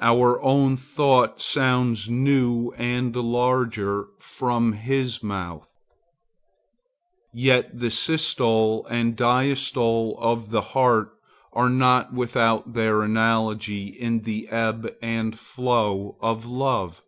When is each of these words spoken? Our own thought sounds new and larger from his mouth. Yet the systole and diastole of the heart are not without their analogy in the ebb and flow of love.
Our 0.00 0.42
own 0.42 0.76
thought 0.76 1.40
sounds 1.40 2.10
new 2.10 2.72
and 2.76 3.14
larger 3.14 4.08
from 4.18 4.72
his 4.72 5.22
mouth. 5.22 5.68
Yet 7.32 7.78
the 7.78 7.92
systole 7.92 8.86
and 8.90 9.16
diastole 9.16 10.18
of 10.18 10.50
the 10.50 10.62
heart 10.74 11.10
are 11.52 11.70
not 11.70 12.12
without 12.12 12.72
their 12.72 13.02
analogy 13.02 13.86
in 13.86 14.22
the 14.22 14.48
ebb 14.48 14.90
and 15.00 15.38
flow 15.38 16.16
of 16.20 16.44
love. 16.44 17.04